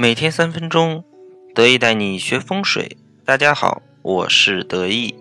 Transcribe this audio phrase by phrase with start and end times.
[0.00, 1.04] 每天三分钟，
[1.54, 2.96] 得意带你学风水。
[3.22, 5.14] 大家好，我是得意。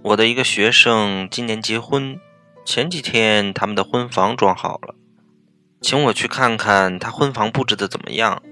[0.00, 2.18] 我的一个学生今年结婚，
[2.64, 4.94] 前几天他们的婚房装好了，
[5.82, 8.42] 请我去看看他婚房布置的怎么样。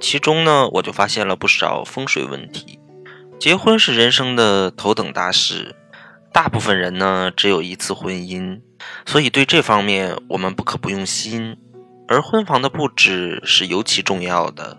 [0.00, 2.80] 其中呢，我就发现了不少风水问题。
[3.38, 5.76] 结婚是人生的头等大事，
[6.32, 8.58] 大部分人呢只有一次婚姻，
[9.04, 11.58] 所以对这方面我们不可不用心。
[12.10, 14.76] 而婚房的布置是尤其重要的。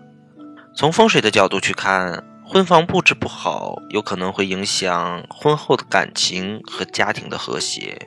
[0.76, 8.06] 从风水的角度去看，婚房布置不好，有可能会影响婚后的感情和家庭的和谐。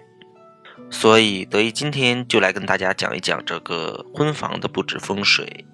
[0.91, 5.65] 所以，德意今天就来跟大家讲一讲这个婚房的布置风水。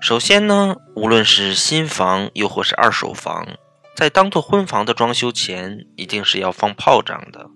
[0.00, 3.48] 首先呢，无论是新房又或是二手房，
[3.96, 7.50] 在当做婚房的装修前，一定是要放炮仗的。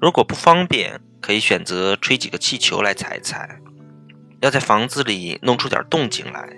[0.00, 3.60] 如果不方便，可以选择吹几个气球来踩踩。
[4.40, 6.48] 要在房子里弄出点动静来。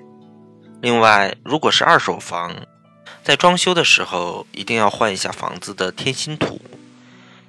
[0.80, 2.54] 另外，如果是二手房，
[3.22, 6.60] 在装修的时候一定要换一下房子的天心土。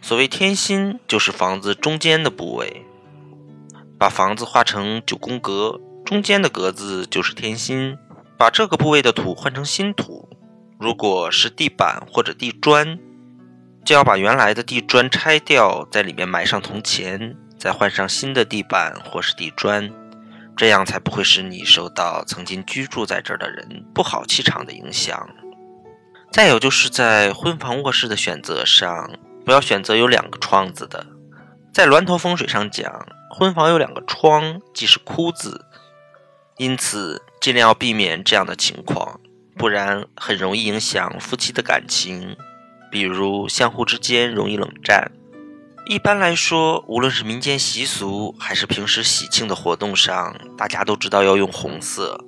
[0.02, 2.86] 所谓天心，就是房子中间的部位。
[3.98, 7.98] 把房子画成九宫格，中间的格子就是天心。
[8.38, 10.30] 把这个部位的土换成新土。
[10.80, 12.98] 如果是地板或者地砖，
[13.84, 19.92] 就要把原来的地砖拆掉，在里面埋上铜钱，再换上新的地板或是地砖。
[20.60, 25.30] 这样才不会使你受到曾经居住在这儿的人不好气场的影响。
[26.34, 29.10] 再有就是在婚房卧室的选择上，
[29.46, 31.08] 不要选择有两个窗子的。
[31.74, 35.66] 在峦头风水上讲，婚房有两个窗即是哭字，
[36.58, 39.22] 因此尽量要避免这样的情况，
[39.56, 42.36] 不然很容易影响夫妻的感情，
[42.92, 45.10] 比如相互之间容易冷战。
[45.90, 52.24] 一般来说，无论是民间习俗还是平时喜庆的活动上，大家都知道要用红色，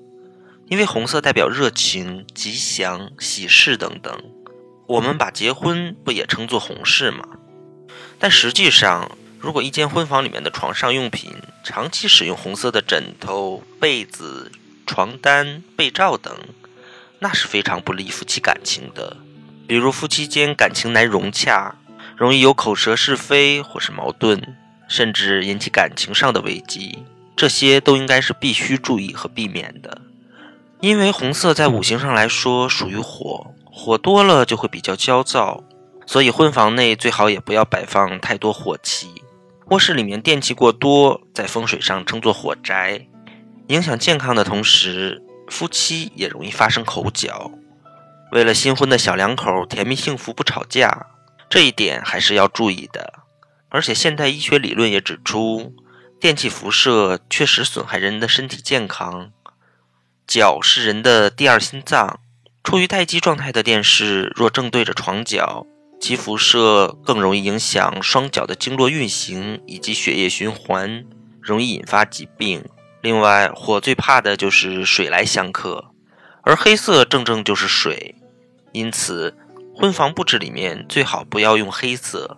[0.65, 4.19] 因为红色代表热情、吉祥、喜事等等。
[4.87, 7.23] 我们把结婚不也称作红事吗？
[8.17, 11.31] 但实际上，如果一间婚房里面的床上用品
[11.63, 14.51] 长期使用红色的枕头、被子、
[14.87, 16.35] 床单、被罩等，
[17.19, 19.17] 那是非常不利夫妻感情的。
[19.67, 21.75] 比如夫妻间感情难融洽。
[22.21, 24.55] 容易有口舌是非或是矛盾，
[24.87, 27.03] 甚至引起感情上的危机，
[27.35, 29.99] 这些都应该是必须注意和避免的。
[30.81, 35.63] 因为红色在五行上来说属于火，火多了就会比较焦躁，
[36.05, 39.09] 所以婚房内最好也不要摆放太多火器。
[39.69, 43.07] 卧室里面电器过多，在风水上称作火宅，
[43.69, 47.49] 影响健康的同时，夫妻也容易发生口角。
[48.31, 51.07] 为了新婚的小两口甜蜜幸福不吵架。
[51.51, 53.25] 这一点还是要注意的，
[53.67, 55.75] 而且现代医学理论也指出，
[56.17, 59.33] 电气辐射确实损害人的身体健康。
[60.25, 62.21] 脚是人的第二心脏，
[62.63, 65.67] 处于待机状态的电视若正对着床脚，
[65.99, 71.03] 其辐射更容易影响双脚的经络运行以及血液循环，
[71.41, 72.63] 容易引发疾病。
[73.01, 75.91] 另外，火最怕的就是水来相克，
[76.43, 78.15] 而黑色正正就是水，
[78.71, 79.35] 因此。
[79.81, 82.37] 婚房布置里面最好不要用黑色，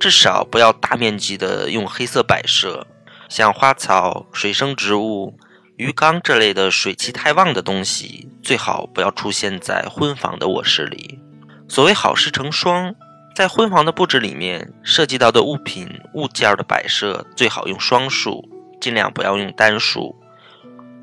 [0.00, 2.88] 至少不要大面积的用黑色摆设。
[3.28, 5.38] 像花草、水生植物、
[5.76, 11.20] 鱼缸这类的水气太旺的东西，最好不要出现在婚房的卧室里。
[11.68, 12.92] 所谓好事成双，
[13.32, 18.44] 在婚房的布置里面涉及到的物品物件的摆设，最好用双数，
[18.80, 20.16] 尽量不要用单数。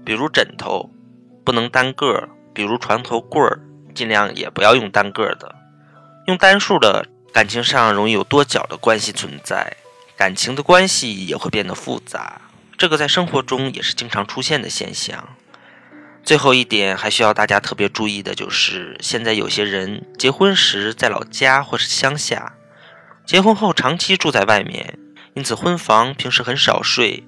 [0.04, 0.90] 比如枕头
[1.46, 3.62] 不能单个，比如床头柜儿，
[3.96, 5.56] 尽量也不要用单个的。
[6.30, 9.76] 用单数的感情上容易有多角的关系存在，
[10.16, 12.40] 感情的关系也会变得复杂。
[12.78, 15.28] 这个在生活中也是经常出现的现象。
[16.24, 22.54] 最后一点还需要大家特别注意的就是，现在有些人结婚时在老家或是乡下，
[23.26, 25.00] 结婚后长期住在外面，
[25.34, 27.24] 因此婚房平时很少睡。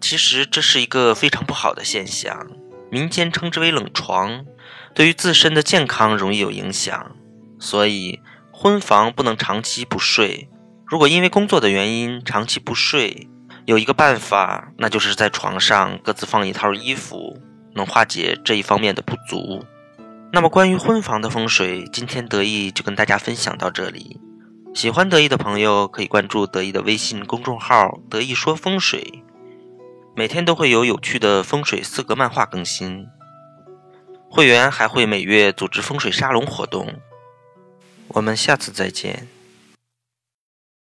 [0.00, 2.48] 其实这是一个非常不好的现象，
[2.90, 4.44] 民间称之为冷床，
[4.92, 7.12] 对于自身的健康容易有影响。
[7.60, 8.18] 所以。
[8.62, 10.50] 婚房不能长期不睡。
[10.86, 13.26] 如果因为工作的原因长期不睡，
[13.64, 17.40] 有一个办法，那就是在床上各自放一套衣服，
[17.74, 19.64] 能化解这一方面的不足。
[20.30, 24.20] 那么关于婚房的风水，今天得意就跟大家分享到这里。
[24.74, 29.24] 喜欢得意的朋友可以关注得意的微信公众号“得意说风水”，
[30.14, 33.06] 每天都会有有趣的风水四格漫画更新。
[34.28, 37.00] 会员还会每月组织风水沙龙活动。
[38.12, 39.28] 我们下次再见。